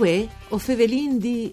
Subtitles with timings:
[0.00, 1.52] Uè, o Fevelin di...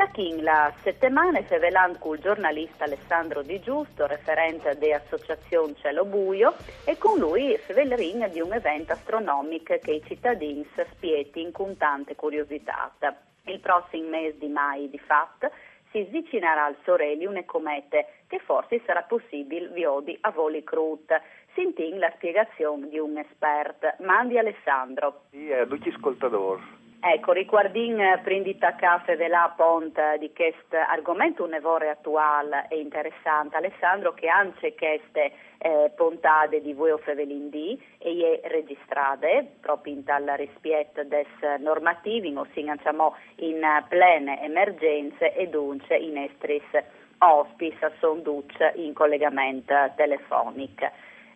[0.00, 6.54] Tachin la settimana fevelant col giornalista Alessandro Di Giusto, referente dell'associazione Cielo Buio,
[6.86, 12.90] e con lui fevelrin di un evento astronomico che i cittadini spieti con tante curiosità.
[13.44, 15.50] Il prossimo mese di mai, di fatto,
[15.90, 21.12] si avvicinerà al Sorelli una comete che forse sarà possibile viodi a voli crut.
[21.54, 23.92] Sentin la spiegazione di un esperto.
[23.98, 25.24] Mandi Alessandro.
[25.28, 26.79] Sì, è tutti ascoltatori.
[27.02, 33.56] Ecco, riguardin eh, prendita caffè della ponte di questo argomento un evore attuale e interessante,
[33.56, 40.26] Alessandro, che anche queste eh, puntate di voi Fevelindì e è registrate proprio in tal
[40.36, 41.26] rispetto des
[41.60, 46.68] normativi, ossia diciamo, in plene emergenze e dunque in estris
[47.16, 50.90] ospis son duce in collegamento telefonico.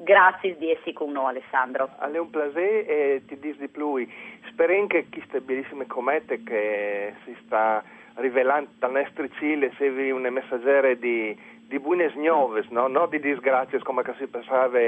[0.00, 1.90] Grazie di essere con noi Alessandro.
[1.98, 4.06] È un piacere e ti dis di più.
[4.46, 7.82] Spero che queste bellissime comete che si sta
[8.14, 12.86] rivelando dal nostro Cile servi una messaggera di, di buone nuove, no?
[12.86, 14.78] non di disgrazie come si pensava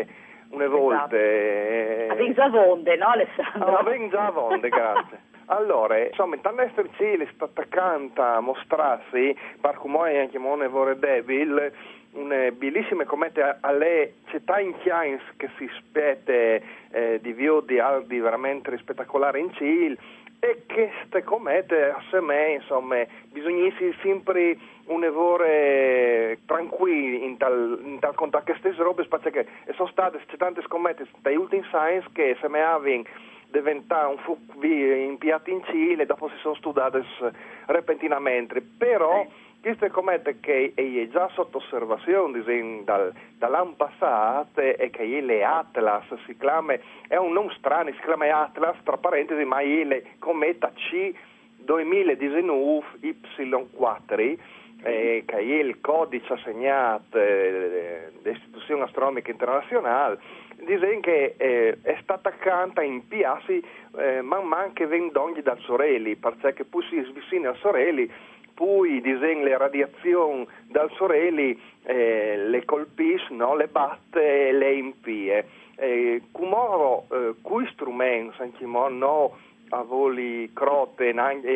[0.51, 1.17] una volta.
[1.17, 2.13] Esatto.
[2.13, 3.77] Avete già vonde, no Alessandro?
[3.77, 5.29] Avete già vonde, grazie.
[5.51, 6.63] Allora, insomma, in tanto
[6.97, 9.37] Cile sta attaccando a mostrarsi,
[9.79, 11.73] come anche Mone vorrei Devil,
[12.13, 18.21] una bellissima comete alle città in Chians che si spete eh, di vio di aldi
[18.21, 19.97] veramente spettacolari in Cile
[20.41, 24.57] e queste comete a me insomma bisogna essere sempre
[24.87, 30.63] un evore tranquillo in tal, in tal contatto che stesse robe perché sono state tante
[30.67, 33.05] comete dai ultimi science che se me avevano
[33.51, 37.05] diventato un fu impiati in Cile dopo si sono studiate
[37.67, 38.63] repentinamente.
[38.63, 42.43] Però sì queste comete che è già sotto osservazione
[42.85, 46.75] dal, dall'anno passato e che è le Atlas, si chiama,
[47.07, 51.13] è un nome strano, si chiama Atlas, tra parentesi, ma è le cometa C
[51.57, 54.39] 2019 Y4,
[54.83, 60.19] eh, che è il codice assegnato eh, dall'Istituzione Astronomica Internazionale,
[60.65, 63.63] dice che eh, è stata accanto in piazzi
[63.99, 68.11] eh, man mano che vengono dal Sorelli, perché poi si svicina al Sorelli
[68.61, 73.57] poi disegna le radiazioni dal Sorelli eh, le colpisce, no?
[73.57, 75.49] le batte e le impie.
[75.77, 79.35] Eh, Cumoro, eh, cui strumenti, no,
[79.71, 81.13] a voli crote e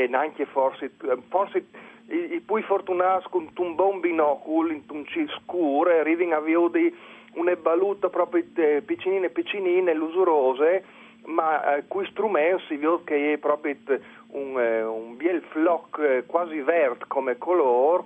[0.09, 0.93] neanche forse,
[1.29, 1.67] forse
[2.09, 5.05] i, i più fortunati con un buon binocolo in un
[5.43, 6.95] scuro arrivano a vedere
[7.35, 10.83] una baluta proprio eh, piccinine piccinine, lusurose,
[11.27, 13.77] ma eh, cui strumenti si vede che è proprio
[14.29, 18.05] un, eh, un bel floc eh, quasi verde come colore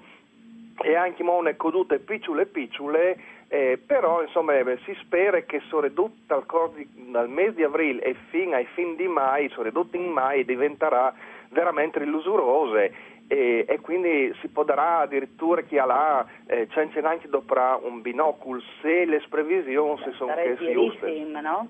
[0.81, 3.19] e anche mone codute picciole picciole
[3.49, 6.45] eh, però insomma eh, si spera che soprattutto
[6.93, 11.13] dal mese di aprile e fino ai fin di mai, soprattutto in mai diventerà
[11.49, 12.93] veramente illusurose
[13.27, 18.61] e, e, quindi si potrà addirittura chi ha là eh, c'è anche dopo un binocolo
[18.81, 21.69] se le previsioni si sono che si usano no?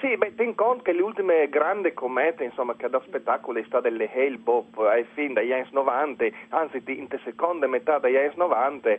[0.00, 3.88] Sì, beh, ten conto che le ultime grandi comete, insomma, che da spettacolo è stata
[3.88, 4.38] le Hale
[4.88, 8.98] ai eh, fin dagli anni 90, anzi in seconda metà degli anni 90,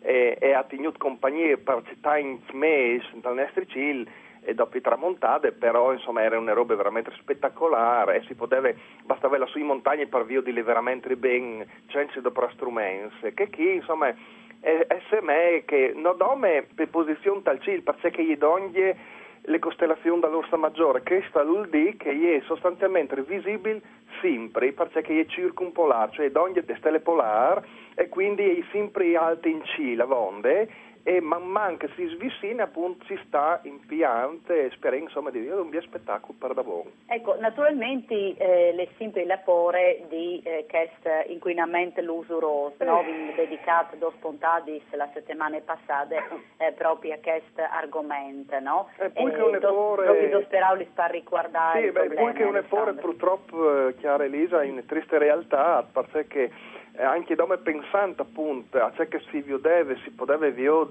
[0.00, 4.08] e, ha tenuto compagnia per città in mesi dal nostro Cile
[4.42, 8.70] e dopo i tramontate, però insomma era una roba veramente spettacolare e si poteva,
[9.04, 14.14] bastava la sui montagne per via di veramente ben censi dopo strumenti, che chi insomma
[14.60, 20.20] è, è me che non dome per posizione tal Cile, perché gli donne le costellazioni
[20.20, 23.80] dall'Orsa Maggiore, che sta dire che è sostanzialmente visibile
[24.20, 27.64] sempre, perché è circumpolare, cioè ogni stelle polare
[27.94, 30.68] e quindi è sempre alta in C la vonde
[31.08, 35.60] e man mano che si svicina appunto si sta impiante e speriamo insomma di vedere
[35.60, 36.90] un bel spettacolo per davvero.
[37.06, 42.84] Ecco, naturalmente eh, le simple lapore di eh, questo inquinamento l'usuroso, eh.
[42.84, 43.04] no?
[43.36, 46.16] dedicato due spuntati la settimana passata
[46.56, 48.88] eh, proprio a questo argomento, no?
[48.98, 50.04] E poi che un epore...
[50.06, 54.64] Proprio speravo di far riguardare Sì, beh, poi che un epore purtroppo, eh, Chiara Elisa,
[54.64, 56.50] in triste realtà, perché
[56.98, 60.46] eh, anche dome pensante appunto a ciò che si vedeva, si poteva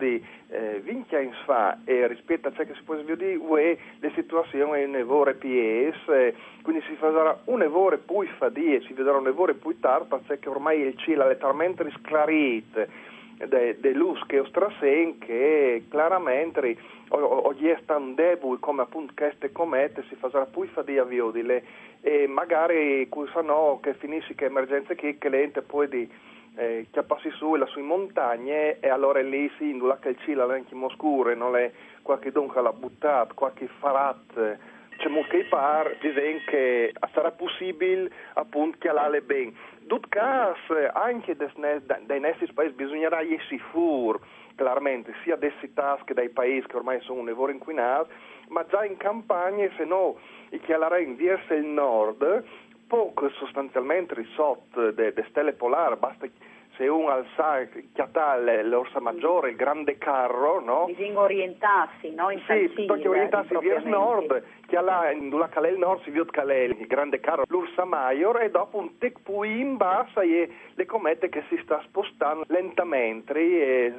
[0.06, 4.12] vedere eh, vinchia in sfa e rispetto a ciò che si può vedere, UE, le
[4.13, 9.28] situazioni sono evore PS, eh, quindi si farà un evore più fadie, si vedrà un
[9.28, 15.84] evore più tardi, perché ormai il cielo è letteralmente risclarito de, luz che ostrasen che
[15.90, 16.78] chiaramente
[17.10, 21.63] oggi è tan debole come appunto queste comete si farà più fadia viodile
[22.01, 23.08] e magari
[23.44, 26.10] no, che finisce che emergenze che, che l'ente poi di
[26.56, 30.56] eh, chiappassi su la sue montagne e allora lì si indula che il cielo è
[30.56, 31.72] anche oscuro non è
[32.02, 34.57] qualche donca l'ha buttato qualche farat
[34.98, 39.54] c'è molto che par dicono che sarà possibile appunto che l'ale bene
[39.86, 40.57] Dut cas,
[40.94, 44.19] anche dai nostri paesi bisognerà essere fur,
[44.56, 48.10] chiaramente, sia desse tasche dai paesi che ormai sono un lavoro inquinato,
[48.48, 50.18] ma già in campagna, se no,
[50.50, 52.44] i chialarei verso il nord,
[52.88, 56.28] poco sostanzialmente risotto delle stelle polari, basta
[56.76, 60.86] se uno alza chiatale l'orsa maggiore, il grande carro, no?
[60.86, 62.30] Bisogna orientarsi, no?
[62.30, 66.64] In sì, perché orientarsi verso nord, che là, in la calè nord si vede calè
[66.64, 71.30] il grande carro, l'ursa maggiore, e dopo un tec pui in basso e le comete
[71.30, 73.94] che si sta spostando lentamente e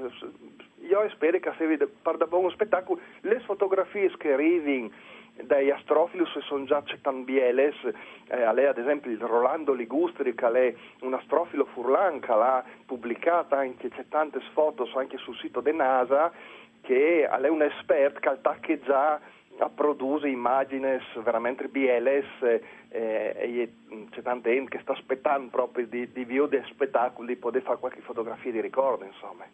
[0.80, 4.90] io spero che se vede per da buon spettacolo le fotografie che arrivano
[5.42, 7.74] dai astrofilus sono già cetambieles,
[8.28, 12.64] eh, a lei ad esempio il Rolando Ligustri, che è un astrofilo furlan, che l'ha
[12.86, 16.32] pubblicata anche, c'è tante foto anche sul sito de NASA,
[16.80, 19.20] che è un esperto che attacca già
[19.58, 23.72] a produrre immagini veramente bieles eh, e
[24.10, 28.00] c'è tanta gente che sta aspettando proprio di, di vedere spettacoli, di poter fare qualche
[28.00, 29.44] fotografia di ricordo, insomma.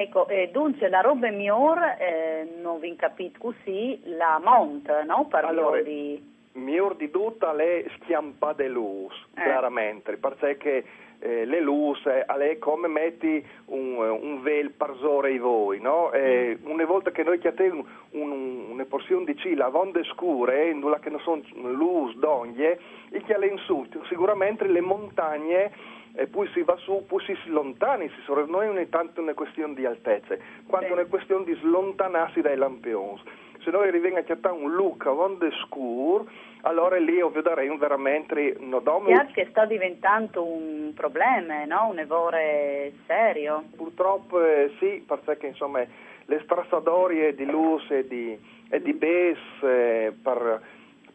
[0.00, 5.26] Ecco, eh, dunque la roba migliore, eh, non vi capite così, la mont, no?
[5.26, 6.22] Per allora, di...
[6.52, 9.42] miglior di tutta le schiampa de luz, eh.
[9.42, 10.84] chiaramente, perché
[11.18, 16.12] eh, le luce, è come metti un, un vel parsore ai voi, no?
[16.12, 16.70] Eh, mm.
[16.70, 21.10] Una volta che noi chiediamo un, un, una porzione di cila vonde scure, in che
[21.10, 21.42] non sono
[21.72, 22.78] luce, d'oglie,
[23.10, 25.72] e che alle insulti, sicuramente le montagne
[26.14, 29.74] e poi si va su, poi si slontani, si sono, non è tanto una questione
[29.74, 33.20] di altezze, quanto una questione di slontanarsi dai lampioni.
[33.60, 36.24] Se noi arriviamo a chiamare un look onde scure,
[36.62, 39.08] allora lì io darei veramente un domo.
[39.32, 41.88] Che sta diventando un problema, no?
[41.90, 43.64] un evore serio.
[43.76, 45.84] Purtroppo eh, sì, perché insomma
[46.24, 48.38] le strassadorie di luce e di,
[48.68, 50.62] e di bes eh, per,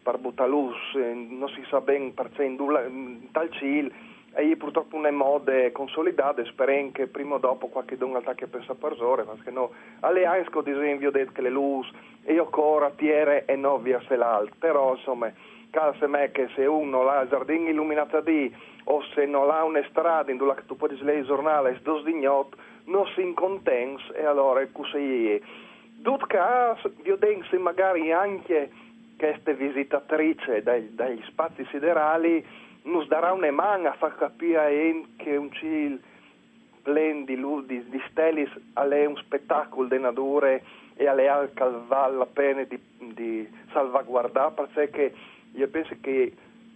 [0.02, 2.56] per buttare luce, eh, non si sa bene perché in,
[2.88, 3.92] in tal cil
[4.34, 8.78] e purtroppo è mode consolidate, spero che prima o dopo qualche don attacchi a pensare
[8.78, 9.70] per ore, perché no,
[10.00, 11.90] alle Ainsco disegno detto che le luci
[12.24, 15.32] e ancora tiere e no via se l'altro, però insomma,
[15.70, 18.54] calse me che se uno ha giardini illuminati
[18.84, 22.54] o se non ha una strada in cui tu puoi leggere il giornale dos dignot,
[22.86, 25.40] non si incontens e allora è così.
[25.96, 28.70] Dut caso, io dense magari anche
[29.16, 32.44] queste visitatrici dagli spazi siderali
[32.84, 36.02] nos darà una mano a far capire che un cil
[36.82, 37.36] plen di,
[37.66, 40.60] di, di stelis è un spettacolo di natura
[40.96, 45.14] e alle che vale la pena di, di salvaguardare perché
[45.52, 46.32] io penso che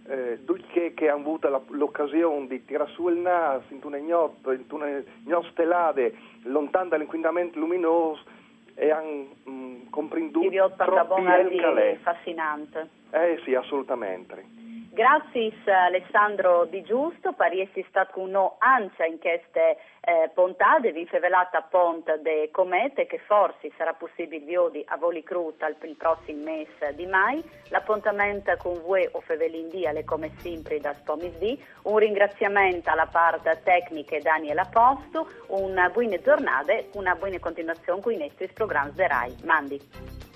[0.07, 4.51] eh, tutti che hanno avuto la, l'occasione di tirare su il naso in una gnotto,
[4.51, 8.23] in una gnotto stellate lontano dall'inquinamento luminoso
[8.73, 12.89] e hanno mm, comprenduto troppo bene fascinante.
[13.11, 14.58] Eh sì, assolutamente.
[14.99, 21.61] Grazie Alessandro Di Giusto per essere stato noi anche in queste eh, puntate, vi fevelata
[21.61, 27.05] ponte de comete che forse sarà possibile di a voli cruta il prossimo mese di
[27.05, 27.41] mai.
[27.69, 31.57] L'appuntamento con voi o fevelindì alle come sempre da Spomisdì.
[31.83, 38.17] Un ringraziamento alla parte tecnica Daniela Posto, una buona giornata, una buona continuazione con i
[38.17, 39.35] nostri programmi RAI.
[39.45, 40.28] Mandi.